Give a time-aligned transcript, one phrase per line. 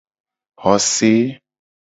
[0.63, 1.13] Xose.